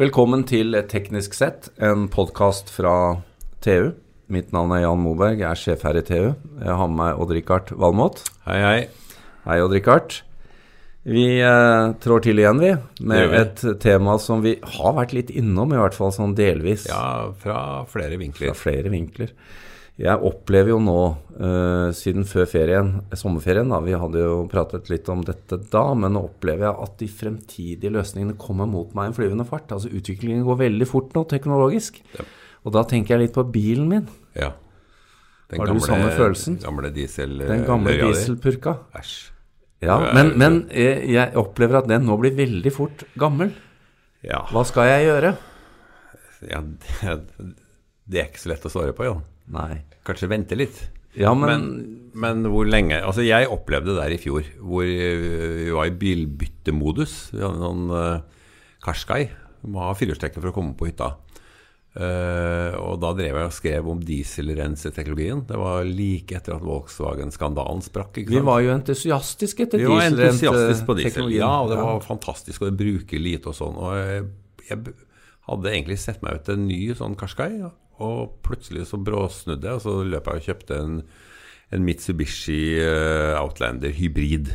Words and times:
Velkommen 0.00 0.46
til 0.48 0.72
Teknisk 0.88 1.34
sett, 1.36 1.66
en 1.76 2.06
podkast 2.08 2.70
fra 2.72 3.20
TU. 3.60 3.90
Mitt 4.32 4.48
navn 4.56 4.70
er 4.72 4.86
Jan 4.86 5.02
Moberg, 5.02 5.42
jeg 5.42 5.44
er 5.50 5.58
sjef 5.60 5.82
her 5.84 5.98
i 6.00 6.02
TU. 6.08 6.30
Jeg 6.56 6.76
har 6.78 6.88
med 6.88 6.96
meg 7.02 7.20
Odd-Rikard 7.20 7.74
Valmot. 7.76 8.22
Hei, 8.46 8.56
hei. 8.64 8.78
Hei, 9.44 9.58
Odd-Rikard. 9.60 10.22
Vi 11.04 11.26
eh, 11.44 11.90
trår 12.00 12.24
til 12.24 12.40
igjen, 12.40 12.62
vi, 12.64 12.70
med 13.12 13.36
et 13.42 13.60
tema 13.84 14.16
som 14.24 14.40
vi 14.40 14.54
har 14.78 14.96
vært 14.96 15.12
litt 15.18 15.34
innom, 15.36 15.76
i 15.76 15.82
hvert 15.82 15.98
fall 15.98 16.16
sånn 16.16 16.32
delvis. 16.38 16.88
Ja, 16.88 17.28
fra 17.44 17.60
flere 17.92 18.16
vinkler. 18.22 18.54
Fra 18.54 18.70
flere 18.70 18.94
vinkler. 18.96 19.36
Jeg 20.00 20.16
opplever 20.24 20.72
jo 20.72 20.78
nå, 20.80 21.00
uh, 21.42 21.90
siden 21.92 22.24
før 22.28 22.46
ferien, 22.48 22.92
sommerferien, 23.20 23.68
da, 23.68 23.82
vi 23.84 23.92
hadde 24.00 24.22
jo 24.22 24.36
pratet 24.48 24.88
litt 24.88 25.08
om 25.12 25.20
dette 25.26 25.58
da, 25.72 25.82
men 25.92 26.14
nå 26.16 26.22
opplever 26.30 26.70
jeg 26.70 26.86
at 26.86 26.94
de 27.02 27.08
fremtidige 27.18 27.92
løsningene 27.92 28.38
kommer 28.40 28.68
mot 28.70 28.94
meg 28.96 29.08
i 29.08 29.10
en 29.10 29.16
flyvende 29.18 29.44
fart. 29.48 29.68
Altså 29.76 29.90
Utviklingen 29.92 30.46
går 30.46 30.62
veldig 30.62 30.88
fort 30.88 31.12
nå, 31.16 31.26
teknologisk. 31.28 32.00
Ja. 32.16 32.24
Og 32.64 32.72
da 32.76 32.84
tenker 32.88 33.16
jeg 33.16 33.26
litt 33.26 33.36
på 33.36 33.44
bilen 33.52 33.90
min. 33.90 34.06
Ja. 34.38 34.54
Den 35.50 35.60
Har 35.60 35.68
gamle, 35.68 35.82
du 35.82 35.86
samme 35.90 36.14
følelsen? 36.16 36.56
Gamle 36.62 36.92
diesel, 36.94 37.36
den 37.42 37.66
gamle 37.68 37.96
dieselpurka. 38.00 38.76
Æsj. 38.96 39.18
Ja, 39.84 39.96
men, 40.12 40.34
men 40.40 40.58
jeg, 40.76 41.08
jeg 41.12 41.36
opplever 41.40 41.80
at 41.80 41.88
den 41.88 42.04
nå 42.08 42.16
blir 42.20 42.34
veldig 42.36 42.72
fort 42.72 43.04
gammel. 43.20 43.52
Ja. 44.24 44.42
Hva 44.52 44.64
skal 44.68 44.88
jeg 44.90 45.08
gjøre? 45.08 45.34
Ja, 46.48 46.60
det, 46.64 47.16
det 48.10 48.22
er 48.22 48.28
ikke 48.28 48.42
så 48.44 48.52
lett 48.52 48.68
å 48.68 48.72
svare 48.72 48.96
på, 48.96 49.08
Jan. 49.08 49.24
Nei. 49.54 49.82
Kanskje 50.06 50.30
vente 50.30 50.58
litt. 50.58 50.78
Ja, 51.18 51.32
men, 51.34 51.48
men, 51.50 51.86
men, 52.14 52.44
hvor 52.52 52.68
lenge 52.70 53.00
Altså, 53.02 53.24
jeg 53.26 53.48
opplevde 53.50 53.90
det 53.90 53.98
der 53.98 54.12
i 54.14 54.20
fjor, 54.22 54.46
hvor 54.62 54.86
vi 54.86 55.72
var 55.74 55.88
i 55.90 55.96
bilbyttemodus. 55.98 57.16
Vi 57.34 57.42
hadde 57.42 57.58
noen 57.58 57.90
uh, 57.90 58.44
Karskai. 58.84 59.24
Du 59.60 59.74
må 59.74 59.82
ha 59.84 59.96
firehjulstrekker 59.96 60.42
for 60.42 60.52
å 60.52 60.56
komme 60.56 60.76
på 60.78 60.88
hytta. 60.88 61.16
Uh, 61.90 62.70
og 62.78 63.00
da 63.02 63.10
drev 63.18 63.34
jeg 63.34 63.48
og 63.48 63.54
skrev 63.56 63.88
om 63.90 64.02
dieselrenseteknologien. 64.06 65.42
Det 65.48 65.58
var 65.58 65.82
like 65.88 66.38
etter 66.38 66.54
at 66.54 66.62
Volkswagen-skandalen 66.62 67.82
sprakk. 67.82 68.22
Vi 68.30 68.42
var 68.46 68.62
jo 68.62 68.70
entusiastiske 68.76 69.66
etter 69.66 69.82
dieselrenseteknologien. 69.82 71.34
Vi 71.34 71.42
ja, 71.42 71.52
og 71.58 71.72
det 71.72 71.80
var 71.82 72.02
fantastisk, 72.06 72.62
og 72.62 72.70
det 72.70 72.78
bruker 72.84 73.22
lite 73.22 73.50
og 73.50 73.58
sånn. 73.58 73.80
Og 73.82 73.98
jeg, 73.98 74.26
jeg, 74.70 74.98
hadde 75.50 75.72
egentlig 75.72 75.96
sett 75.98 76.20
meg 76.22 76.38
ut 76.38 76.50
en 76.52 76.68
ny 76.68 76.82
sånn 76.94 77.18
Karskai. 77.18 77.50
Ja. 77.58 77.72
Og 78.00 78.40
plutselig 78.46 78.88
så 78.88 79.00
bråsnudde 79.00 79.68
jeg, 79.68 79.78
og 79.78 79.84
så 79.84 80.00
løp 80.06 80.30
jeg 80.30 80.40
og 80.40 80.48
kjøpte 80.48 80.80
en, 80.80 80.98
en 81.74 81.86
Mitsubishi 81.86 82.60
uh, 82.80 83.36
Outlander 83.42 83.92
hybrid. 83.96 84.54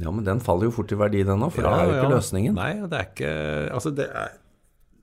Ja, 0.00 0.10
men 0.10 0.24
den 0.26 0.40
faller 0.42 0.68
jo 0.68 0.74
fort 0.74 0.92
i 0.94 0.98
verdi, 0.98 1.24
den 1.28 1.42
òg, 1.44 1.52
for 1.54 1.66
ja, 1.66 1.72
det 1.72 1.80
er 1.80 1.88
jo 1.88 1.96
ikke 1.96 2.06
ja. 2.08 2.14
løsningen. 2.16 2.56
Nei, 2.56 2.70
det 2.88 3.00
er 3.00 3.10
ikke 3.10 3.32
Altså, 3.76 3.92
det 3.96 4.06
er, 4.08 4.36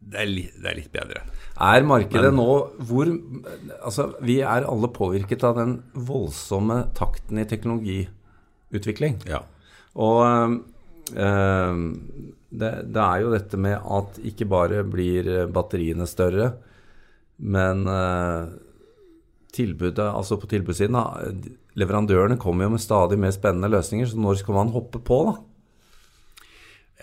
det 0.08 0.22
er, 0.24 0.32
litt, 0.32 0.56
det 0.64 0.72
er 0.72 0.80
litt 0.80 0.94
bedre. 0.94 1.26
Er 1.68 1.86
markedet 1.90 2.32
men, 2.32 2.40
nå 2.42 2.56
hvor 2.90 3.12
Altså, 3.82 4.10
vi 4.26 4.40
er 4.42 4.68
alle 4.70 4.90
påvirket 4.94 5.46
av 5.48 5.58
den 5.60 5.78
voldsomme 6.08 6.84
takten 6.98 7.42
i 7.42 7.46
teknologiutvikling. 7.50 9.22
Ja. 9.30 9.44
Og 9.98 10.24
øh, 11.18 11.86
det, 12.50 12.72
det, 12.94 13.04
er 13.04 13.24
jo 13.24 13.34
dette 13.34 13.60
med 13.62 13.78
at 13.78 14.20
ikke 14.32 14.50
bare 14.50 14.84
blir 14.88 15.48
batteriene 15.54 16.08
større, 16.10 16.52
men 17.38 17.84
uh, 17.90 18.50
tilbudet, 19.54 20.04
altså 20.06 20.38
på 20.42 20.50
tilbudssiden, 20.52 20.98
da, 20.98 21.32
leverandørene 21.78 22.40
kommer 22.42 22.68
jo 22.68 22.74
med 22.76 22.84
stadig 22.84 23.20
mer 23.22 23.34
spennende 23.36 23.70
løsninger, 23.72 24.10
så 24.10 24.20
når 24.20 24.42
skal 24.42 24.58
man 24.58 24.74
hoppe 24.74 25.02
på, 25.04 25.22
da? 25.30 25.38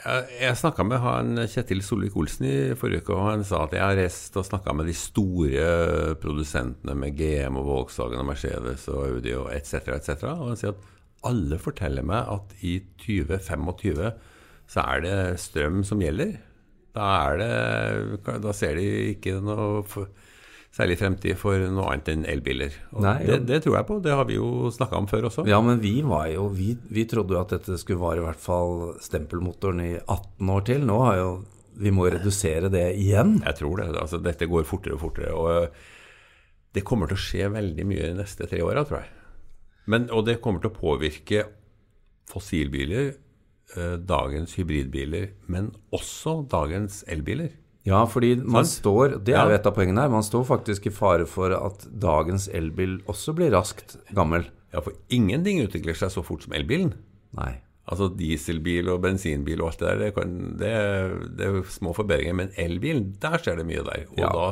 Jeg 0.05 0.59
snakka 0.59 0.85
med 0.85 1.01
han 1.01 1.39
Kjetil 1.49 1.79
Solvik-Olsen 1.81 2.45
i 2.45 2.57
forrige 2.77 3.05
uke, 3.05 3.15
og 3.15 3.29
han 3.31 3.45
sa 3.47 3.63
at 3.65 3.77
jeg 3.77 3.81
har 3.81 3.97
reist 3.97 4.35
og 4.37 4.45
snakka 4.45 4.75
med 4.77 4.91
de 4.91 4.97
store 4.99 5.69
produsentene 6.21 6.97
med 6.99 7.15
GM 7.17 7.57
og 7.57 7.69
Volkswagen 7.71 8.21
og 8.21 8.27
Mercedes 8.29 8.85
og 8.93 9.07
Audi 9.07 9.33
og 9.39 9.49
etc., 9.55 9.95
etc. 9.95 10.27
Og 10.35 10.51
han 10.51 10.61
sier 10.61 10.75
at 10.75 10.91
alle 11.25 11.57
forteller 11.63 12.05
meg 12.05 12.29
at 12.35 12.53
i 12.67 12.75
2025 13.01 14.11
så 14.75 14.85
er 14.85 15.05
det 15.07 15.17
strøm 15.41 15.81
som 15.87 16.03
gjelder. 16.03 16.37
Da, 16.95 17.07
er 17.29 17.41
det, 17.41 18.37
da 18.45 18.53
ser 18.55 18.79
de 18.79 18.87
ikke 19.15 19.41
noe 19.43 19.83
for, 19.91 20.11
særlig 20.75 20.97
fremtid 21.01 21.39
for 21.39 21.59
noe 21.59 21.89
annet 21.91 22.11
enn 22.13 22.27
elbiler. 22.31 22.75
Nei, 23.03 23.17
det, 23.27 23.41
det, 23.49 23.63
tror 23.65 23.81
jeg 23.81 23.89
på. 23.89 23.99
Det 24.05 24.15
har 24.15 24.29
vi 24.29 24.39
jo 24.39 24.71
snakka 24.75 25.01
om 25.03 25.09
før 25.11 25.29
også. 25.31 25.47
Ja, 25.51 25.59
men 25.65 25.83
vi 25.83 25.97
var 26.07 26.29
jo 26.33 26.49
Vi, 26.55 26.73
vi 26.95 27.07
trodde 27.11 27.37
jo 27.37 27.41
at 27.43 27.55
dette 27.57 27.79
skulle 27.83 28.03
vare 28.03 28.23
i 28.23 28.27
hvert 28.27 28.43
fall 28.43 28.95
stempelmotoren 29.03 29.83
i 29.83 29.93
18 29.99 30.55
år 30.55 30.69
til. 30.71 30.87
Nå 30.87 31.01
har 31.03 31.19
jo 31.21 31.33
Vi 31.83 31.91
må 31.91 32.07
redusere 32.07 32.71
det 32.71 32.87
igjen. 33.03 33.41
Jeg 33.43 33.59
tror 33.59 33.83
det. 33.83 33.91
Altså, 33.99 34.23
dette 34.23 34.47
går 34.51 34.67
fortere 34.69 34.95
og 34.95 35.03
fortere. 35.03 35.35
Og 35.35 36.75
det 36.75 36.87
kommer 36.87 37.11
til 37.11 37.19
å 37.19 37.23
skje 37.23 37.51
veldig 37.55 37.87
mye 37.87 38.07
de 38.07 38.19
neste 38.23 38.47
tre 38.51 38.63
åra, 38.63 38.87
tror 38.87 39.03
jeg. 39.03 39.11
Men, 39.91 40.07
og 40.15 40.25
det 40.27 40.41
kommer 40.43 40.63
til 40.63 40.71
å 40.71 40.79
påvirke 40.79 41.45
fossilbiler, 42.31 43.13
dagens 44.07 44.55
hybridbiler, 44.55 45.33
men 45.51 45.73
også 45.95 46.43
dagens 46.51 47.03
elbiler. 47.11 47.49
Ja, 47.85 48.05
fordi 48.09 48.37
man 48.41 48.65
står 48.65 49.19
Det 49.25 49.35
er 49.37 49.51
jo 49.51 49.57
et 49.59 49.67
av 49.69 49.75
poengene 49.77 50.05
her. 50.07 50.13
Man 50.13 50.25
står 50.25 50.47
faktisk 50.49 50.87
i 50.89 50.93
fare 50.95 51.27
for 51.29 51.53
at 51.53 51.85
dagens 51.85 52.49
elbil 52.49 53.01
også 53.11 53.35
blir 53.37 53.53
raskt 53.53 53.99
gammel. 54.17 54.47
Ja, 54.73 54.81
for 54.81 54.97
ingenting 55.13 55.61
utvikler 55.63 55.97
seg 55.99 56.13
så 56.15 56.25
fort 56.25 56.47
som 56.47 56.57
elbilen. 56.57 56.95
Nei. 57.37 57.53
Altså 57.85 58.09
dieselbil 58.17 58.89
og 58.89 59.03
bensinbil 59.05 59.61
og 59.61 59.75
alt 59.75 59.83
det 59.83 59.89
der, 59.91 60.01
det, 60.01 60.13
kan, 60.17 60.37
det, 60.61 60.73
det 61.37 61.51
er 61.51 61.59
små 61.69 61.93
forbedringer. 61.97 62.39
Men 62.41 62.55
elbilen, 62.57 63.11
der 63.21 63.37
skjer 63.37 63.61
det 63.61 63.69
mye 63.69 63.85
der. 63.85 64.07
Og 64.17 64.23
ja. 64.25 64.33
da 64.33 64.47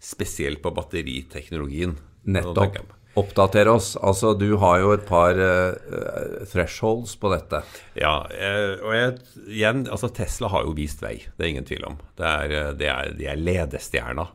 spesielt 0.00 0.64
på 0.64 0.72
batteriteknologien. 0.72 1.98
Nettopp. 2.28 2.96
Oppdatere 3.18 3.72
oss. 3.72 3.96
Altså, 3.96 4.32
du 4.38 4.52
har 4.62 4.78
jo 4.82 4.92
et 4.94 5.04
par 5.08 5.38
uh, 5.38 6.44
thresholds 6.50 7.16
på 7.18 7.30
dette. 7.32 7.62
Ja, 7.98 8.20
uh, 8.30 8.74
og 8.84 8.94
jeg, 8.94 9.14
igjen, 9.48 9.86
altså 9.90 10.10
Tesla 10.14 10.50
har 10.52 10.66
jo 10.68 10.74
vist 10.76 11.02
vei. 11.02 11.16
Det 11.34 11.46
er 11.46 11.52
ingen 11.52 11.66
tvil 11.68 11.86
om. 11.88 11.96
Det 12.18 12.28
er, 12.28 12.54
eh, 12.54 12.74
det 12.78 12.90
er, 12.92 13.14
de 13.18 13.30
er 13.32 13.40
ledestjerna. 13.40 14.26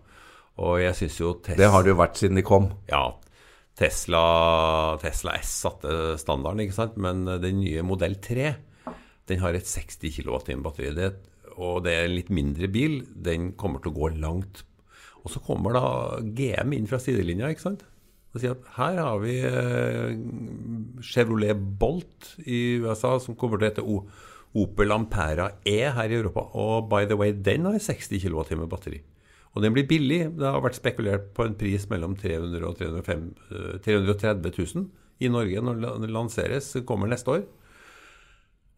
Og 0.63 0.81
jeg 0.83 0.97
syns 0.97 1.19
jo 1.21 1.35
Tesla 1.45 1.61
Det 1.61 1.69
har 1.73 1.85
det 1.85 1.93
jo 1.93 1.99
vært 2.01 2.19
siden 2.19 2.39
de 2.39 2.45
kom. 2.45 2.67
Ja. 2.91 3.05
Tesla, 3.79 4.23
Tesla 5.01 5.37
S 5.39 5.55
satte 5.63 6.17
standarden, 6.21 6.65
ikke 6.65 6.77
sant. 6.81 6.99
Men 7.01 7.23
den 7.25 7.61
nye 7.61 7.85
modell 7.87 8.19
3 8.21 8.51
den 9.31 9.39
har 9.39 9.55
et 9.55 9.69
60 9.69 10.19
kWt 10.19 10.51
batteri. 10.65 10.91
Det, 10.97 11.13
og 11.55 11.85
det 11.85 11.95
er 11.95 12.09
en 12.09 12.17
litt 12.17 12.33
mindre 12.33 12.67
bil. 12.73 12.99
Den 13.15 13.53
kommer 13.55 13.81
til 13.81 13.93
å 13.93 13.97
gå 14.01 14.11
langt. 14.17 14.65
Og 15.23 15.31
så 15.31 15.39
kommer 15.39 15.77
da 15.77 15.87
GM 16.35 16.75
inn 16.75 16.89
fra 16.89 16.99
sidelinja, 16.99 17.53
ikke 17.53 17.69
sant 17.69 17.87
og 18.33 18.41
si 18.41 18.49
at 18.49 18.69
her 18.79 18.97
har 18.97 19.19
vi 19.21 19.35
eh, 19.45 20.15
Chevrolet 21.05 21.57
Bolt 21.79 22.31
i 22.41 22.79
USA, 22.81 23.19
som 23.21 23.37
kommer 23.37 23.61
til 23.61 23.67
å 23.67 23.69
hete 23.69 23.85
Opel 24.63 24.93
Ampera 24.93 25.51
E 25.65 25.79
her 25.93 26.09
i 26.09 26.17
Europa. 26.17 26.47
Og 26.57 26.89
by 26.89 27.05
the 27.09 27.17
way, 27.17 27.33
den 27.33 27.69
har 27.69 27.77
60 27.77 28.21
kWt 28.23 28.57
batteri. 28.69 29.03
Og 29.53 29.61
den 29.61 29.73
blir 29.75 29.85
billig. 29.89 30.21
Det 30.37 30.49
har 30.49 30.63
vært 30.65 30.79
spekulert 30.79 31.29
på 31.37 31.45
en 31.45 31.57
pris 31.57 31.85
mellom 31.91 32.15
300 32.17 32.65
og 32.65 32.77
305, 32.79 33.27
330 33.85 34.53
000 34.81 34.87
i 35.21 35.29
Norge 35.29 35.61
når 35.61 35.83
den 35.83 36.13
lanseres. 36.13 36.71
Kommer 36.89 37.09
neste 37.09 37.37
år. 37.37 37.45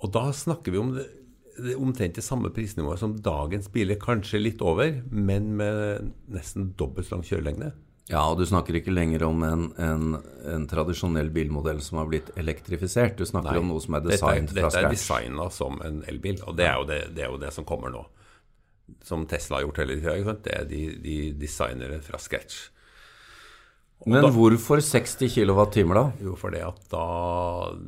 Og 0.04 0.12
da 0.12 0.28
snakker 0.36 0.76
vi 0.76 0.82
om 0.82 0.92
det, 0.98 1.08
det 1.64 1.78
omtrent 1.80 2.20
det 2.20 2.26
samme 2.28 2.52
prisnivået 2.52 3.00
som 3.00 3.16
dagens 3.24 3.72
biler, 3.72 3.96
kanskje 4.00 4.44
litt 4.44 4.64
over, 4.64 5.00
men 5.08 5.54
med 5.56 6.12
nesten 6.36 6.74
dobbelt 6.76 7.08
lang 7.14 7.24
kjørelengde. 7.24 7.72
Ja, 8.06 8.22
og 8.30 8.38
du 8.38 8.46
snakker 8.46 8.78
ikke 8.78 8.94
lenger 8.94 9.24
om 9.26 9.40
en, 9.48 9.64
en, 9.82 10.18
en 10.46 10.68
tradisjonell 10.70 11.32
bilmodell 11.34 11.80
som 11.82 11.98
har 12.04 12.10
blitt 12.12 12.30
elektrifisert. 12.38 13.16
Du 13.18 13.26
snakker 13.26 13.56
Nei, 13.56 13.64
om 13.64 13.72
noe 13.74 13.82
som 13.82 13.98
er 13.98 14.04
designet 14.06 14.54
fra 14.54 14.70
scratch. 14.70 14.76
Dette 14.76 14.84
er 14.84 14.94
designa 14.94 15.48
som 15.54 15.82
en 15.82 16.04
elbil, 16.12 16.38
og 16.46 16.60
det 16.60 16.68
er, 16.70 16.84
det, 16.86 17.00
det 17.18 17.26
er, 17.26 17.34
jo 17.34 17.42
det, 17.42 17.50
som 17.56 17.66
kommer 17.66 17.90
nå. 17.94 18.04
Som 19.06 19.26
Tesla 19.30 19.58
har 19.58 19.66
gjort 19.66 19.82
hele 19.82 19.98
tida. 19.98 20.38
Det 20.46 20.54
er 20.54 20.70
de, 20.70 20.84
de 21.02 21.18
designere 21.42 21.98
fra 22.06 22.22
scratch. 22.22 22.68
Og 24.04 24.12
Men 24.12 24.22
da, 24.22 24.30
hvorfor 24.36 24.84
60 24.86 25.34
kWt, 25.34 25.82
da? 25.98 26.06
Jo, 26.22 26.36
fordi 26.38 26.62
at 26.62 26.86
da, 26.92 27.06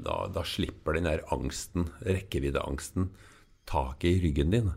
da, 0.08 0.18
da 0.34 0.46
slipper 0.48 0.98
den 0.98 1.06
der 1.06 1.22
angsten, 1.36 1.92
rekkeviddeangsten, 2.08 3.12
taket 3.70 4.16
i 4.16 4.20
ryggen 4.26 4.56
din. 4.56 4.74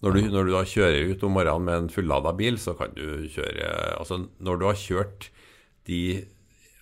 Når 0.00 0.16
du, 0.16 0.20
når 0.32 0.46
du, 0.48 0.52
da 0.54 0.64
kjører 0.64 1.10
ut 1.12 1.24
om 1.28 1.34
morgenen 1.36 1.66
med 1.66 1.78
en 1.82 1.88
fullada 1.92 2.32
bil, 2.36 2.56
så 2.60 2.72
kan 2.78 2.94
du 2.96 3.26
kjøre 3.28 3.70
Altså, 3.98 4.22
når 4.40 4.60
du 4.60 4.68
har 4.70 4.78
kjørt 4.80 5.30
de 5.88 6.02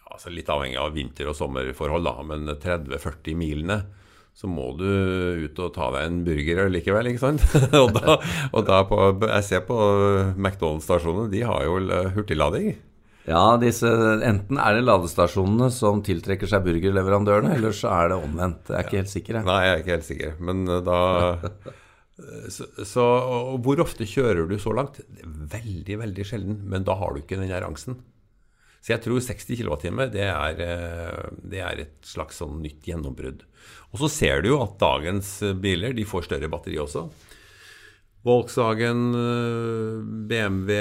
altså 0.09 0.31
Litt 0.33 0.49
avhengig 0.51 0.79
av 0.81 0.95
vinter- 0.97 1.29
og 1.31 1.37
sommerforhold, 1.37 2.07
da, 2.07 2.15
men 2.27 2.49
30-40 2.49 3.37
milene, 3.39 3.77
så 4.39 4.49
må 4.51 4.71
du 4.79 4.87
ut 5.45 5.61
og 5.63 5.73
ta 5.75 5.91
deg 5.95 6.07
en 6.09 6.21
burger 6.27 6.71
likevel, 6.73 7.11
ikke 7.11 7.23
sant? 7.23 7.45
og 7.83 7.93
da, 7.95 8.17
og 8.49 8.65
da 8.67 8.81
på, 8.89 8.99
Jeg 9.27 9.47
ser 9.47 9.65
på 9.69 9.77
McDonald's-stasjonene, 10.33 11.29
de 11.35 11.43
har 11.47 11.67
jo 11.67 11.77
hurtiglading. 12.17 12.71
Ja, 13.29 13.43
disse, 13.61 13.91
enten 14.25 14.57
er 14.63 14.79
det 14.79 14.87
ladestasjonene 14.87 15.69
som 15.75 16.01
tiltrekker 16.07 16.49
seg 16.49 16.65
burgerleverandørene, 16.65 17.59
eller 17.59 17.75
så 17.77 17.91
er 17.93 18.15
det 18.15 18.23
omvendt. 18.23 18.71
Jeg 18.73 18.79
er 18.79 18.89
ikke 18.89 19.03
helt 19.03 19.13
sikker. 19.13 19.41
Jeg. 19.41 19.49
Nei, 19.51 19.59
jeg 19.67 19.75
er 19.75 19.85
ikke 19.85 19.97
helt 19.99 20.09
sikker. 20.09 20.39
Men 20.49 20.65
da 20.87 21.01
Eh, 21.37 21.75
Så, 22.51 22.67
så 22.89 23.03
og 23.05 23.61
hvor 23.63 23.81
ofte 23.85 24.07
kjører 24.09 24.49
du 24.51 24.57
så 24.59 24.73
langt? 24.75 25.01
Veldig, 25.23 25.99
veldig 26.01 26.27
sjelden. 26.27 26.63
Men 26.67 26.87
da 26.87 26.97
har 26.99 27.15
du 27.15 27.23
ikke 27.23 27.39
den 27.39 27.53
der 27.53 27.67
angsten. 27.67 28.01
Så 28.83 28.95
jeg 28.95 29.03
tror 29.05 29.23
60 29.23 29.59
kWt 29.59 29.91
det, 30.15 30.27
er, 30.31 30.61
eh, 30.63 31.31
det 31.43 31.63
er 31.67 31.81
et 31.83 31.97
slags 32.07 32.39
sånn 32.39 32.61
nytt 32.63 32.87
gjennombrudd. 32.87 33.43
Og 33.93 34.03
så 34.05 34.11
ser 34.13 34.45
du 34.45 34.53
jo 34.53 34.61
at 34.63 34.79
dagens 34.81 35.39
biler 35.61 35.97
de 35.97 36.07
får 36.07 36.29
større 36.29 36.51
batteri 36.51 36.79
også. 36.79 37.09
Volkswagen, 38.27 39.03
eh, 39.19 39.99
BMW, 40.31 40.79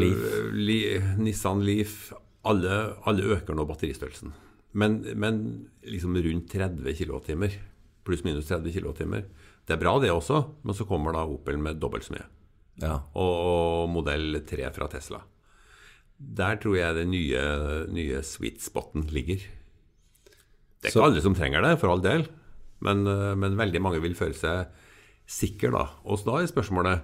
Leaf. 0.00 0.26
Li, 0.54 0.80
Nissan 1.22 1.62
Leaf 1.66 2.10
alle, 2.46 2.74
alle 3.06 3.30
øker 3.36 3.56
nå 3.56 3.66
batteristørrelsen. 3.68 4.34
Men, 4.76 5.00
men 5.18 5.40
liksom 5.86 6.16
rundt 6.22 6.52
30 6.52 6.98
kWt. 6.98 7.56
Pluss-minus 8.06 8.48
30 8.48 8.72
kWt. 8.76 9.24
Det 9.66 9.74
er 9.74 9.80
bra, 9.82 9.96
det 10.02 10.12
også, 10.14 10.40
men 10.64 10.74
så 10.78 10.86
kommer 10.86 11.12
da 11.16 11.24
Opel 11.26 11.58
med 11.58 11.80
dobbelt 11.82 12.06
så 12.06 12.14
mye. 12.14 12.26
Ja. 12.82 13.00
Og, 13.18 13.88
modell 13.90 14.38
3 14.46 14.70
fra 14.76 14.86
Tesla. 14.92 15.20
Der 16.16 16.56
tror 16.62 16.76
jeg 16.78 16.94
den 16.96 17.10
nye, 17.12 17.42
nye 17.92 18.22
sweet 18.24 18.62
spoten 18.64 19.08
ligger. 19.12 19.42
Det 20.80 20.88
er 20.88 20.92
Så- 20.92 21.00
ikke 21.02 21.10
alle 21.10 21.22
som 21.24 21.34
trenger 21.34 21.62
det, 21.62 21.78
for 21.80 21.90
all 21.90 22.00
del, 22.04 22.26
men, 22.80 23.02
men 23.04 23.56
veldig 23.56 23.80
mange 23.82 24.00
vil 24.00 24.14
føle 24.14 24.34
seg 24.36 24.68
sikre 25.26 25.72
da. 25.72 25.84
Og 26.04 26.18
så 26.20 26.24
da 26.30 26.38
er 26.42 26.46
spørsmålet 26.52 27.02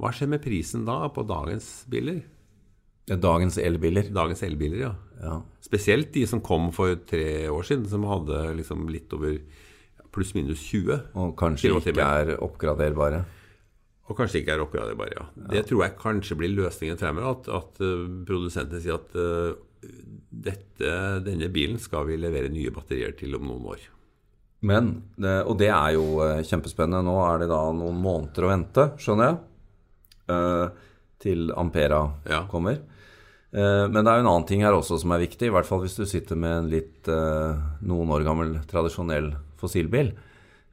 hva 0.00 0.10
skjer 0.16 0.28
med 0.32 0.42
prisen 0.42 0.84
da 0.88 1.08
på 1.12 1.22
dagens 1.28 1.84
biler? 1.92 2.22
Er 3.10 3.16
Dagens 3.20 3.58
elbiler. 3.58 4.08
Dagens 4.12 4.42
elbiler, 4.46 4.78
ja. 4.80 4.94
Ja. 5.20 5.42
Spesielt 5.60 6.12
de 6.14 6.26
som 6.26 6.40
kom 6.40 6.70
for 6.72 6.94
tre 7.08 7.48
år 7.52 7.64
siden, 7.66 7.86
som 7.90 8.04
hadde 8.08 8.56
liksom 8.56 8.88
litt 8.88 9.12
over 9.12 9.38
pluss-minus 10.14 10.62
20. 10.70 10.96
Og 11.20 11.36
kanskje 11.38 11.72
ikke 11.76 12.04
er 12.04 12.34
oppgraderbare. 12.42 13.22
Og 14.10 14.16
kanskje 14.18 14.40
ikke 14.42 14.56
er 14.56 14.64
oppgraderbare, 14.64 15.14
ja. 15.14 15.26
Det 15.52 15.64
tror 15.68 15.84
jeg 15.84 15.98
kanskje 16.00 16.36
blir 16.40 16.50
løsningen 16.56 16.98
fremover. 16.98 17.36
At, 17.36 17.50
at 17.60 17.82
uh, 17.84 18.08
produsentene 18.26 18.82
sier 18.82 18.98
at 18.98 19.14
uh, 19.14 19.54
dette, 20.30 20.90
denne 21.24 21.48
bilen 21.54 21.78
skal 21.80 22.08
vi 22.08 22.18
levere 22.20 22.50
nye 22.52 22.72
batterier 22.74 23.14
til 23.18 23.38
om 23.38 23.46
noen 23.48 23.70
år. 23.76 23.86
Men, 24.66 24.90
det, 25.16 25.38
og 25.48 25.56
det 25.56 25.70
er 25.72 25.94
jo 25.96 26.18
eh, 26.20 26.42
kjempespennende. 26.44 27.00
Nå 27.06 27.14
er 27.24 27.38
det 27.40 27.46
da 27.48 27.60
noen 27.72 27.96
måneder 27.96 28.44
å 28.44 28.50
vente, 28.50 28.84
skjønner 29.00 29.30
jeg, 29.30 29.38
eh, 30.34 30.66
til 31.24 31.46
Ampera 31.56 32.02
Ja. 32.28 32.42
kommer. 32.50 32.76
Eh, 33.52 33.86
Men 33.88 34.04
det 34.04 34.10
er 34.12 34.20
jo 34.20 34.26
en 34.26 34.32
annen 34.34 34.46
ting 34.46 34.60
her 34.60 34.76
også 34.76 34.98
som 35.00 35.12
er 35.16 35.24
viktig, 35.24 35.48
i 35.48 35.54
hvert 35.54 35.64
fall 35.64 35.80
hvis 35.80 35.96
du 35.96 36.04
sitter 36.04 36.36
med 36.36 36.52
en 36.58 36.68
litt 36.68 37.08
eh, 37.08 37.56
noen 37.88 38.12
år 38.12 38.26
gammel 38.28 38.52
tradisjonell 38.68 39.32
fossilbil. 39.60 40.14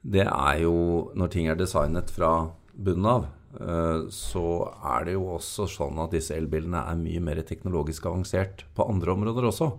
Det 0.02 0.24
er 0.24 0.62
jo 0.62 1.10
når 1.18 1.32
ting 1.34 1.50
er 1.50 1.58
designet 1.58 2.10
fra 2.14 2.32
bunnen 2.78 3.08
av, 3.10 3.26
eh, 3.58 4.06
så 4.14 4.46
er 4.94 5.08
det 5.08 5.16
jo 5.18 5.26
også 5.36 5.68
sånn 5.70 5.98
at 6.04 6.14
disse 6.14 6.36
elbilene 6.36 6.84
er 6.86 7.00
mye 7.00 7.22
mer 7.24 7.42
teknologisk 7.46 8.06
avansert 8.10 8.64
på 8.74 8.86
andre 8.88 9.14
områder 9.16 9.50
også. 9.50 9.72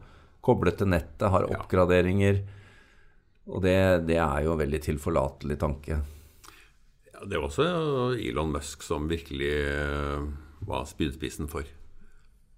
Koblet 0.45 0.79
til 0.79 0.91
nettet, 0.91 1.29
har 1.31 1.47
oppgraderinger. 1.49 2.43
Og 3.49 3.63
det, 3.65 4.05
det 4.07 4.19
er 4.21 4.45
jo 4.45 4.53
en 4.53 4.61
veldig 4.61 4.81
tilforlatelig 4.85 5.57
tanke. 5.59 5.99
Ja, 7.09 7.25
det 7.25 7.39
var 7.39 7.49
også 7.49 7.65
Elon 8.15 8.53
Musk 8.53 8.85
som 8.85 9.09
virkelig 9.09 9.51
uh, 9.73 10.29
var 10.69 10.85
spydspissen 10.87 11.49
for. 11.51 11.65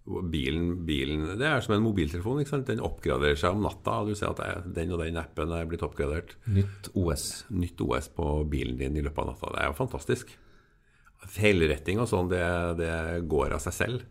Bilen, 0.01 0.85
bilen 0.87 1.27
Det 1.37 1.45
er 1.45 1.61
som 1.61 1.75
en 1.75 1.83
mobiltelefon. 1.83 2.39
ikke 2.41 2.49
sant? 2.55 2.69
Den 2.71 2.81
oppgraderer 2.81 3.37
seg 3.37 3.53
om 3.53 3.61
natta. 3.61 3.99
Du 4.07 4.15
ser 4.17 4.33
at 4.33 4.65
den 4.73 4.93
og 4.95 5.03
den 5.03 5.19
appen 5.21 5.53
er 5.53 5.67
blitt 5.69 5.83
oppgradert. 5.85 6.33
Nytt 6.49 6.89
OS. 6.97 7.45
Nytt 7.53 7.81
OS 7.85 8.09
på 8.15 8.31
bilen 8.49 8.79
din 8.79 8.97
i 8.97 9.03
løpet 9.05 9.21
av 9.21 9.29
natta. 9.29 9.51
Det 9.53 9.61
er 9.61 9.69
jo 9.69 9.77
fantastisk. 9.77 10.33
Feilretting 11.29 12.01
og 12.01 12.09
sånn, 12.09 12.31
det, 12.31 12.41
det 12.81 12.95
går 13.29 13.53
av 13.53 13.61
seg 13.61 13.77
selv. 13.77 14.07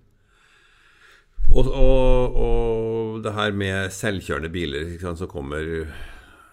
Og, 1.51 1.67
og, 1.67 2.37
og 2.39 3.23
det 3.25 3.35
her 3.35 3.57
med 3.59 3.91
selvkjørende 3.91 4.53
biler 4.55 4.93
sant, 5.03 5.19
som 5.19 5.31
kommer, 5.31 5.89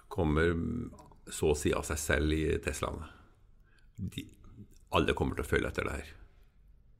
kommer 0.09 0.55
så 1.29 1.51
å 1.53 1.57
si 1.57 1.73
av 1.77 1.85
seg 1.85 2.01
selv 2.01 2.33
i 2.33 2.45
Teslaene. 2.63 3.05
De, 3.97 4.25
alle 4.97 5.13
kommer 5.17 5.37
til 5.37 5.45
å 5.45 5.51
følge 5.51 5.69
etter 5.69 5.85
det 5.85 5.97
her. 5.99 6.13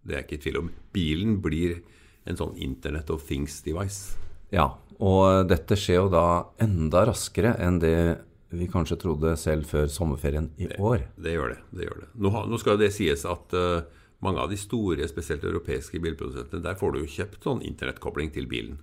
Det 0.06 0.13
er 0.13 0.22
jeg 0.22 0.28
ikke 0.28 0.38
i 0.38 0.44
tvil 0.45 0.60
om. 0.62 0.69
Bilen 0.94 1.40
blir 1.42 1.80
en 2.28 2.40
sånn 2.40 2.56
Internet 2.62 3.12
of 3.14 3.26
Things-device. 3.28 4.18
Ja, 4.54 4.72
og 4.98 5.48
dette 5.50 5.78
skjer 5.78 6.04
jo 6.04 6.10
da 6.14 6.28
enda 6.64 7.06
raskere 7.10 7.54
enn 7.62 7.82
det 7.84 7.98
vi 8.50 8.68
kanskje 8.72 9.00
trodde 9.02 9.36
selv 9.40 9.68
før 9.68 9.90
sommerferien 9.92 10.50
i 10.58 10.70
år. 10.80 11.04
Det 11.20 11.36
gjør 11.36 11.54
det. 11.54 11.62
det, 11.72 11.88
gjør 11.88 12.04
det. 12.04 12.10
Nå, 12.24 12.32
nå 12.48 12.60
skal 12.62 12.80
det 12.80 12.94
sies 12.96 13.26
at 13.28 13.56
uh, 13.58 13.84
mange 14.24 14.42
av 14.42 14.52
de 14.52 14.60
store, 14.60 15.08
spesielt 15.12 15.44
europeiske 15.46 16.00
bilprodusentene, 16.04 16.64
der 16.64 16.78
får 16.80 16.94
du 16.94 17.02
jo 17.02 17.16
kjøpt 17.18 17.44
sånn 17.44 17.66
internettkobling 17.68 18.32
til 18.36 18.48
bilen. 18.50 18.80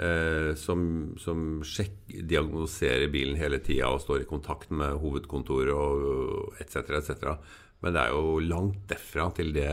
Uh, 0.00 0.56
som 0.56 1.12
som 1.20 1.60
sjekk, 1.66 1.98
diagnoserer 2.08 3.10
bilen 3.12 3.36
hele 3.36 3.60
tida 3.60 3.90
og 3.92 4.00
står 4.00 4.24
i 4.24 4.30
kontakt 4.30 4.72
med 4.72 4.96
hovedkontoret 5.02 5.74
og 5.76 6.56
etc., 6.62 6.96
etc. 7.02 7.36
Men 7.84 7.96
det 7.96 8.06
er 8.06 8.16
jo 8.16 8.40
langt 8.44 8.80
derfra 8.88 9.28
til 9.36 9.52
det 9.56 9.68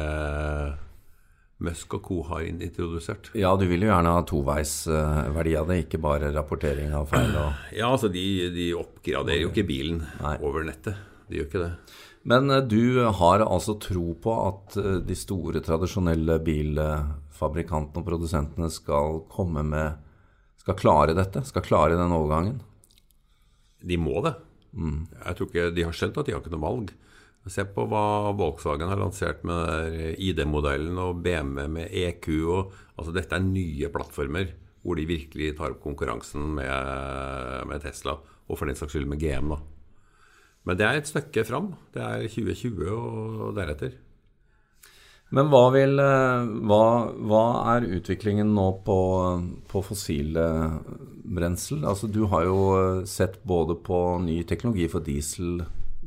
Musk 1.58 1.96
og 1.98 2.04
co. 2.06 2.20
har 2.28 2.44
introdusert. 2.46 3.32
Ja, 3.34 3.56
du 3.58 3.66
vil 3.66 3.82
jo 3.82 3.90
gjerne 3.90 4.14
ha 4.14 4.24
toveisverdi 4.30 5.56
av 5.58 5.72
det, 5.72 5.80
ikke 5.86 6.00
bare 6.04 6.30
rapportering 6.36 6.94
av 6.94 7.08
feil. 7.10 7.32
Og... 7.34 7.64
Ja, 7.74 7.90
altså 7.90 8.12
de, 8.14 8.26
de 8.54 8.68
oppgraderer 8.78 9.42
jo 9.42 9.50
ikke 9.50 9.66
bilen 9.66 10.04
Nei. 10.22 10.36
over 10.46 10.68
nettet. 10.68 11.00
De 11.28 11.40
gjør 11.40 11.50
ikke 11.50 11.64
det. 11.64 11.72
Men 12.28 12.52
eh, 12.54 12.62
du 12.62 13.00
har 13.20 13.44
altså 13.46 13.78
tro 13.82 14.14
på 14.22 14.36
at 14.44 14.78
eh, 14.82 15.00
de 15.08 15.18
store, 15.18 15.64
tradisjonelle 15.66 16.38
bilfabrikantene 16.46 18.04
og 18.04 18.10
produsentene 18.12 18.70
skal 18.74 19.24
komme 19.32 19.66
med 19.66 20.04
Skal 20.62 20.78
klare 20.78 21.16
dette? 21.16 21.42
Skal 21.48 21.64
klare 21.66 21.98
den 21.98 22.14
overgangen? 22.14 22.62
De 23.82 23.98
må 23.98 24.22
det. 24.26 24.36
Jeg 24.78 25.38
tror 25.38 25.48
ikke 25.48 25.70
De 25.74 25.86
har 25.88 25.96
skjønt 25.96 26.18
at 26.20 26.28
de 26.28 26.34
har 26.36 26.42
ikke 26.44 26.54
noe 26.54 26.66
valg. 26.66 26.92
Se 27.52 27.64
på 27.72 27.86
hva 27.90 28.34
Volkswagen 28.38 28.90
har 28.92 29.00
lansert 29.00 29.44
med 29.48 30.18
ID-modellen 30.20 30.98
og 31.02 31.22
BMW 31.24 31.68
med 31.72 31.94
EQ. 31.94 32.30
Og, 32.52 32.74
altså 32.96 33.16
Dette 33.16 33.38
er 33.38 33.46
nye 33.46 33.92
plattformer 33.94 34.54
hvor 34.88 34.96
de 34.96 35.08
virkelig 35.10 35.56
tar 35.58 35.74
opp 35.74 35.82
konkurransen 35.84 36.54
med, 36.56 37.66
med 37.68 37.82
Tesla, 37.84 38.14
og 38.48 38.56
for 38.56 38.70
den 38.70 38.78
saks 38.80 38.94
skyld 38.96 39.10
med 39.12 39.20
GM. 39.20 39.52
da. 39.52 39.58
Men 40.68 40.80
det 40.80 40.86
er 40.88 41.00
et 41.00 41.10
stykke 41.10 41.44
fram. 41.48 41.74
Det 41.96 42.04
er 42.04 42.28
2020 42.28 42.86
og 42.92 43.56
deretter. 43.58 43.98
Men 45.36 45.50
hva, 45.52 45.66
vil, 45.76 46.00
hva, 46.00 46.84
hva 47.28 47.44
er 47.74 47.90
utviklingen 47.98 48.54
nå 48.56 48.68
på, 48.88 49.00
på 49.68 49.82
fossile 49.84 50.46
brensel? 51.28 51.84
Altså, 51.84 52.08
du 52.08 52.24
har 52.32 52.48
jo 52.48 52.60
sett 53.08 53.42
både 53.48 53.76
på 53.84 54.00
ny 54.24 54.40
teknologi 54.48 54.88
for 54.92 55.04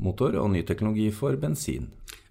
dieselmotor 0.01 0.37
og 0.41 0.51
ny 0.51 0.63
teknologi 0.65 1.11
for 1.13 1.37
bensin. 1.37 1.91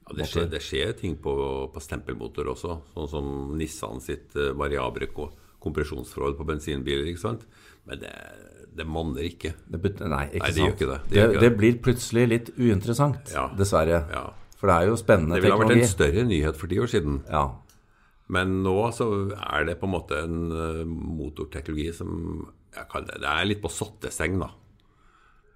Ja, 0.09 0.15
det, 0.17 0.27
skjer, 0.27 0.47
det 0.49 0.61
skjer 0.61 0.93
ting 0.97 1.15
på, 1.21 1.69
på 1.71 1.79
stempelmotor 1.79 2.49
også, 2.49 2.79
sånn 2.95 3.09
som 3.11 3.57
Nissan 3.57 4.01
sitt 4.01 4.33
variabre 4.33 5.05
variable 5.07 5.29
kompresjonsforhold 5.59 6.38
på 6.38 6.45
bensinbiler. 6.47 7.05
ikke 7.11 7.19
sant? 7.19 7.45
Men 7.85 7.99
det, 7.99 8.11
det 8.73 8.85
monner 8.88 9.21
ikke. 9.27 9.53
Det 9.67 9.79
bet 9.81 9.99
nei, 9.99 10.29
ikke 10.31 10.39
Nei, 10.45 10.51
det 10.51 10.63
sant? 10.63 10.73
ikke 10.73 10.88
det. 10.89 10.99
Det 11.11 11.23
ikke 11.25 11.41
det 11.43 11.49
blir 11.57 11.79
plutselig 11.83 12.27
litt 12.29 12.51
uinteressant, 12.57 13.33
Ja. 13.33 13.49
dessverre. 13.57 14.05
Ja. 14.09 14.29
For 14.57 14.67
det 14.67 14.75
er 14.75 14.88
jo 14.89 14.95
spennende 14.99 15.35
teknologi. 15.39 15.59
Det 15.59 15.67
ville 15.67 15.81
vært 15.81 15.83
en 15.83 15.93
større 15.93 16.23
nyhet 16.27 16.57
for 16.59 16.67
ti 16.67 16.79
år 16.79 16.89
siden. 16.91 17.19
Ja. 17.29 17.43
Men 18.29 18.63
nå 18.63 18.77
så 18.93 19.07
er 19.35 19.65
det 19.65 19.79
på 19.79 19.88
en 19.88 19.93
måte 19.93 20.23
en 20.23 20.39
eh, 20.51 20.81
motorteknologi 20.85 21.93
som 21.97 22.09
jeg 22.75 22.85
kaller 22.91 23.15
det, 23.15 23.21
det 23.23 23.29
er 23.29 23.47
litt 23.49 23.61
på 23.63 23.71
sotteseng, 23.73 24.39
da. 24.41 24.51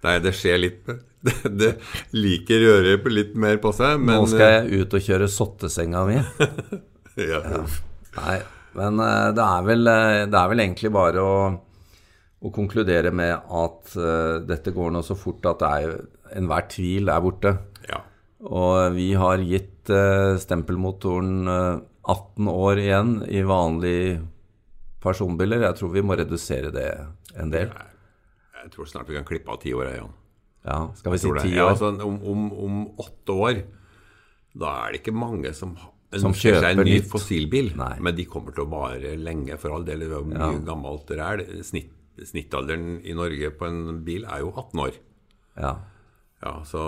Er- 0.03 0.23
det 0.23 0.33
skjer 0.35 0.61
litt 0.61 0.87
Det, 1.23 1.35
det 1.55 1.69
liker 2.11 2.65
gjøre 2.65 2.97
litt 3.07 3.35
mer 3.39 3.55
på 3.63 3.71
seg, 3.71 3.95
men 4.01 4.17
Nå 4.19 4.25
skal 4.27 4.49
jeg 4.57 4.81
ut 4.83 4.95
og 4.97 5.05
kjøre 5.05 5.29
sottesenga 5.31 6.01
mi. 6.09 6.17
eh, 7.15 7.29
ja, 7.29 7.39
Nei, 8.17 8.39
men 8.75 8.99
eh, 8.99 9.29
det 9.37 9.45
er 9.45 9.69
vel, 9.69 9.87
eh, 9.87 10.23
det 10.27 10.39
er 10.41 10.49
vel 10.51 10.63
egentlig 10.65 10.91
bare 10.91 11.23
å, 11.23 11.37
å 12.43 12.51
konkludere 12.51 13.13
med 13.15 13.37
at 13.55 13.95
uh, 13.95 14.43
dette 14.43 14.73
går 14.75 14.91
nå 14.91 15.05
så 15.07 15.15
fort 15.15 15.47
at 15.47 15.63
det 15.63 15.71
er, 15.79 15.95
enhver 16.41 16.67
tvil 16.73 17.07
er 17.13 17.23
borte. 17.23 17.55
ja. 17.87 18.01
Og 18.43 18.97
vi 18.97 19.13
har 19.15 19.39
gitt 19.47 19.87
uh, 19.95 20.35
stempelmotoren 20.35 21.47
uh, 21.47 21.79
18 22.03 22.49
år 22.51 22.81
igjen 22.83 23.13
i 23.31 23.45
vanlige 23.47 24.17
personbiler. 25.03 25.63
Jeg 25.69 25.79
tror 25.79 25.93
vi 25.95 26.03
må 26.03 26.19
redusere 26.19 26.71
det 26.75 26.89
en 27.39 27.53
del. 27.53 27.71
Jeg 28.63 28.71
tror 28.73 28.87
snart 28.89 29.09
vi 29.11 29.15
kan 29.17 29.25
klippe 29.27 29.51
av 29.51 29.59
ti 29.61 29.73
år, 29.75 29.89
Jan. 29.97 30.13
Ja, 30.63 30.77
skal 30.95 31.11
vi 31.11 31.17
si 31.19 31.27
ti 31.27 31.31
år? 31.33 31.47
Ja, 31.51 31.65
altså, 31.73 31.89
om, 32.07 32.19
om, 32.23 32.43
om 32.65 32.77
åtte 33.03 33.35
år, 33.35 33.57
da 34.55 34.69
er 34.85 34.93
det 34.95 35.01
ikke 35.01 35.15
mange 35.17 35.51
som 35.57 35.73
Som 36.13 36.29
ønsker 36.31 36.59
seg 36.61 36.77
en 36.77 36.85
ny 36.87 36.99
fossilbil. 37.09 37.71
Nei. 37.75 37.95
Men 38.05 38.15
de 38.15 38.23
kommer 38.29 38.53
til 38.55 38.63
å 38.67 38.69
vare 38.71 39.15
lenge, 39.17 39.57
for 39.59 39.73
all 39.75 39.83
del. 39.87 40.05
Det 40.05 40.11
er 40.13 40.27
mye 40.29 40.39
Ja. 40.39 40.59
gammelt 40.67 41.09
ræl. 41.17 41.41
Snitt, 41.65 41.89
snittalderen 42.29 42.99
i 43.03 43.15
Norge 43.17 43.49
på 43.57 43.65
en 43.67 44.03
bil 44.05 44.23
er 44.29 44.43
jo 44.45 44.51
18 44.53 44.79
år. 44.85 44.99
Ja. 45.57 45.73
Ja, 46.43 46.53
så 46.67 46.83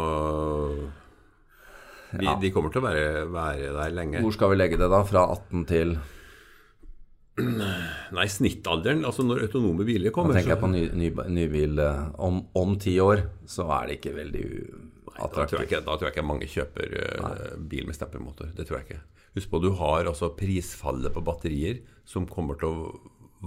De, 2.16 2.28
de 2.40 2.52
kommer 2.54 2.70
til 2.72 2.84
å 2.84 2.86
være, 2.86 3.26
være 3.34 3.72
der 3.76 3.96
lenge. 3.98 4.22
Hvor 4.24 4.32
skal 4.36 4.54
vi 4.54 4.60
legge 4.62 4.78
det, 4.80 4.88
da? 4.94 5.02
Fra 5.10 5.26
18 5.34 5.66
til 5.68 5.98
Nei, 7.36 8.26
snittalderen, 8.32 9.04
altså 9.08 9.26
når 9.26 9.42
autonome 9.50 9.84
biler 9.88 10.08
Da 10.08 10.16
kommer 10.16 10.38
tenker 10.38 10.54
jeg 10.54 10.62
på 10.62 10.70
ny, 10.72 10.84
ny, 10.96 11.10
nybil 11.36 11.82
eh, 11.84 12.04
om, 12.24 12.40
om 12.56 12.78
ti 12.80 12.94
år, 13.04 13.26
så 13.50 13.66
er 13.76 13.90
det 13.90 13.98
ikke 14.00 14.14
veldig 14.16 14.46
da 14.46 15.26
attraktivt. 15.28 15.74
Da, 15.74 15.82
da 15.84 15.98
tror 15.98 16.08
jeg 16.08 16.16
ikke 16.16 16.28
mange 16.30 16.48
kjøper 16.52 16.96
eh, 17.02 17.58
bil 17.60 17.90
med 17.90 17.98
steppemotor. 17.98 18.54
Det 18.56 18.68
tror 18.68 18.80
jeg 18.80 18.88
ikke. 18.88 19.02
Husk 19.36 19.52
på, 19.52 19.62
du 19.66 19.74
har 19.82 20.08
altså 20.08 20.32
prisfallet 20.38 21.12
på 21.12 21.26
batterier 21.28 21.84
som 22.08 22.30
kommer 22.32 22.60
til 22.62 22.72
å 22.72 22.96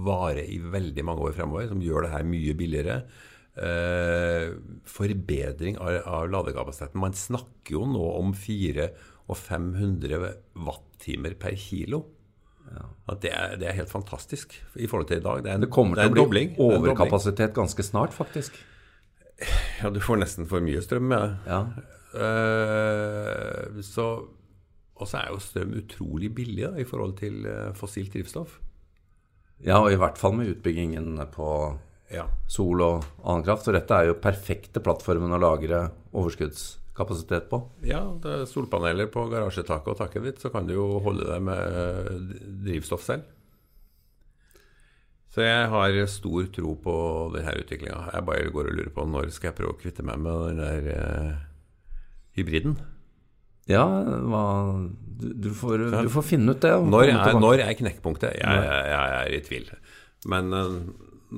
vare 0.05 0.45
i 0.45 0.59
veldig 0.61 1.03
mange 1.03 1.25
år 1.25 1.33
fremover, 1.35 1.67
som 1.71 1.81
gjør 1.81 2.05
det 2.05 2.13
her 2.13 2.29
mye 2.29 2.55
billigere. 2.59 2.99
Eh, 3.59 4.53
forbedring 4.87 5.81
av, 5.81 5.97
av 6.05 6.29
ladekapasiteten. 6.29 7.01
Man 7.01 7.17
snakker 7.17 7.79
jo 7.79 7.87
nå 7.89 8.05
om 8.21 8.37
400 8.37 8.93
og 9.29 9.37
500 9.37 10.29
wattimer 10.65 11.35
per 11.37 11.57
kilo. 11.59 12.03
At 13.09 13.21
det, 13.23 13.31
er, 13.33 13.55
det 13.57 13.67
er 13.69 13.77
helt 13.79 13.89
fantastisk 13.89 14.53
i 14.75 14.85
forhold 14.87 15.07
til 15.09 15.17
i 15.17 15.23
dag. 15.25 15.43
Det, 15.43 15.49
er 15.51 15.55
en, 15.57 15.61
Det 15.65 15.69
kommer 15.73 15.97
er 15.97 16.05
til 16.07 16.11
å 16.11 16.13
bli 16.13 16.21
dobling. 16.21 16.51
Er 16.53 16.77
overkapasitet 16.79 17.53
ganske 17.55 17.83
snart, 17.83 18.13
faktisk. 18.13 18.59
Ja, 19.81 19.89
du 19.89 19.99
får 20.03 20.19
nesten 20.21 20.45
for 20.49 20.61
mye 20.61 20.81
strøm 20.83 21.07
med 21.09 21.23
det. 21.23 21.31
Ja. 21.47 21.61
Uh, 22.59 23.81
så 23.85 24.05
Og 24.99 25.07
så 25.07 25.21
er 25.21 25.29
jo 25.31 25.39
strøm 25.39 25.73
utrolig 25.79 26.29
billig 26.35 26.65
da, 26.67 26.73
i 26.81 26.83
forhold 26.83 27.13
til 27.21 27.45
eh, 27.47 27.69
fossilt 27.77 28.11
drivstoff. 28.13 28.57
ja, 29.63 29.77
og 29.79 29.93
i 29.93 29.95
hvert 29.95 30.17
fall 30.19 30.33
med 30.35 30.49
utbyggingen 30.51 31.17
på 31.31 31.77
Ja. 32.11 32.25
sol 32.47 32.81
og 32.81 33.05
annen 33.23 33.45
kraft. 33.45 33.67
Og 33.69 33.73
dette 33.77 33.95
er 33.95 34.09
jo 34.09 34.17
perfekte 34.19 34.81
plattformen 34.83 35.31
å 35.31 35.39
lagre 35.39 35.91
overskuddskapasitet 36.99 37.49
på. 37.49 37.69
ja, 37.83 38.01
det 38.21 38.31
er 38.31 38.45
solpaneler 38.45 39.07
på 39.11 39.27
garasjetaket 39.29 39.87
og 39.93 39.97
taket 39.97 40.23
ditt, 40.23 40.39
så 40.41 40.49
kan 40.49 40.67
du 40.67 40.73
jo 40.73 40.99
holde 40.99 41.25
deg 41.27 41.41
med 41.41 41.57
eh, 41.57 42.37
drivstoff 42.65 43.03
selv. 43.03 43.23
Så 45.29 45.41
jeg 45.45 45.67
har 45.69 46.05
stor 46.09 46.47
tro 46.49 46.75
på 46.75 46.93
denne 47.35 47.53
utviklinga. 47.61 48.09
Jeg 48.13 48.25
bare 48.25 48.51
går 48.51 48.71
og 48.71 48.77
lurer 48.79 48.93
på 48.93 49.05
når 49.05 49.29
skal 49.29 49.51
jeg 49.51 49.59
prøve 49.59 49.75
å 49.75 49.79
kvitte 49.79 50.03
meg 50.03 50.19
med 50.19 50.47
den 50.49 50.63
der 50.63 50.87
eh, 50.95 51.35
hybriden. 52.35 52.79
Ja, 53.69 53.85
hva, 53.85 54.43
du, 54.97 55.27
du, 55.37 55.51
får, 55.53 55.91
du 55.93 56.09
får 56.09 56.25
finne 56.25 56.55
ut 56.55 56.63
det. 56.63 56.73
Når 56.73 57.11
er, 57.11 57.37
når 57.37 57.61
er 57.61 57.75
knekkpunktet? 57.77 58.39
Jeg, 58.39 58.63
jeg, 58.65 58.87
jeg 58.89 59.19
er 59.19 59.35
i 59.35 59.43
tvil. 59.45 59.69
Men 60.25 60.55
eh, 60.57 60.79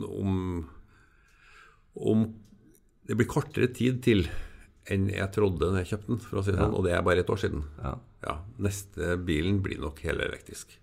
om, 0.08 0.38
om 2.00 2.24
Det 3.06 3.18
blir 3.20 3.27
kortere 3.27 3.68
tid 3.75 4.00
til 4.06 4.24
enn 4.90 5.10
jeg 5.14 5.30
trodde 5.36 5.70
da 5.72 5.82
jeg 5.84 5.92
kjøpte 5.94 6.10
den, 6.14 6.20
for 6.26 6.40
å 6.40 6.44
si 6.46 6.52
det 6.56 6.60
sånn, 6.62 6.74
og 6.78 6.86
det 6.88 6.96
er 6.98 7.06
bare 7.06 7.22
et 7.22 7.30
år 7.30 7.40
siden. 7.42 7.64
Ja. 7.84 7.94
Ja, 8.26 8.36
Neste 8.62 9.16
bilen 9.26 9.62
blir 9.66 9.80
nok 9.82 10.02
helelektrisk. 10.06 10.78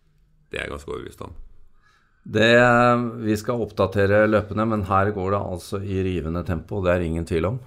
Det 0.50 0.58
er 0.58 0.66
jeg 0.66 0.72
ganske 0.74 0.90
overbevist 0.90 1.22
om. 1.26 1.34
Det, 2.28 2.48
vi 3.24 3.36
skal 3.40 3.62
oppdatere 3.64 4.26
løpende, 4.28 4.66
men 4.68 4.82
her 4.88 5.12
går 5.16 5.30
det 5.32 5.38
altså 5.40 5.80
i 5.80 6.02
rivende 6.04 6.42
tempo. 6.44 6.82
Det 6.84 6.92
er 6.92 7.04
ingen 7.06 7.24
tvil 7.28 7.46
om. 7.48 7.60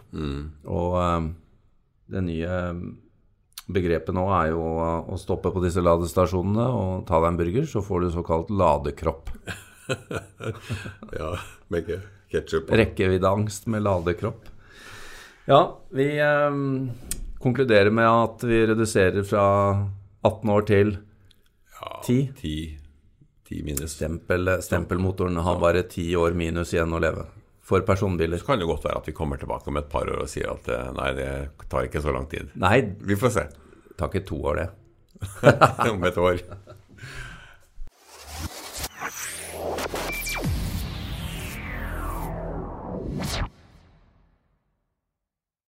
Og 0.69 0.97
eh, 1.01 1.29
det 2.13 2.23
nye 2.27 2.59
begrepet 3.71 4.13
nå 4.15 4.25
er 4.35 4.51
jo 4.51 4.61
å 4.61 5.17
stoppe 5.21 5.51
på 5.53 5.63
disse 5.63 5.81
ladestasjonene 5.83 6.67
og 6.75 7.05
ta 7.07 7.21
deg 7.23 7.31
en 7.31 7.39
burger, 7.39 7.67
så 7.69 7.81
får 7.85 8.05
du 8.05 8.09
såkalt 8.17 8.53
ladekropp. 8.53 9.33
Ja, 11.11 11.33
med 11.73 11.89
ketsjup. 12.31 12.69
Rekkeviddeangst 12.71 13.65
med 13.67 13.83
ladekropp. 13.83 14.45
Ja, 15.51 15.61
vi 15.91 16.05
eh, 16.19 16.59
konkluderer 17.43 17.91
med 17.91 18.07
at 18.07 18.43
vi 18.47 18.61
reduserer 18.69 19.25
fra 19.27 19.45
18 20.23 20.53
år 20.53 20.67
til 20.69 20.93
10. 20.95 21.01
Ja, 21.81 21.89
10. 22.05 22.19
Ti, 22.37 22.55
ti 23.49 23.61
minus. 23.65 23.97
Stempel, 23.97 24.53
stempelmotoren 24.63 25.41
har 25.43 25.59
bare 25.59 25.83
10 25.83 26.15
år 26.21 26.37
minus 26.39 26.71
igjen 26.75 26.93
å 26.95 27.01
leve. 27.03 27.25
For 27.67 27.83
personbiler. 27.87 28.39
Så 28.39 28.47
kan 28.47 28.61
det 28.61 28.69
godt 28.69 28.87
være 28.87 29.01
at 29.01 29.09
vi 29.09 29.15
kommer 29.17 29.39
tilbake 29.41 29.67
om 29.71 29.79
et 29.79 29.91
par 29.91 30.07
år 30.09 30.23
og 30.23 30.31
sier 30.31 30.53
at 30.53 30.71
eh, 30.71 30.87
nei, 30.95 31.09
det 31.19 31.27
tar 31.71 31.89
ikke 31.89 32.03
så 32.03 32.15
lang 32.15 32.29
tid. 32.31 32.53
Nei, 32.59 32.77
Vi 33.03 33.19
får 33.19 33.35
se 33.35 33.49
det 33.51 33.61
tar 34.01 34.09
ikke 34.09 34.27
to 34.31 34.39
år, 34.49 34.61
det. 34.61 34.69
om 35.91 36.03
et 36.07 36.17
år. 36.17 36.39